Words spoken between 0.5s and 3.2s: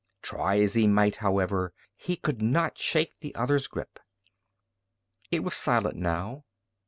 as he might, however, he could not shake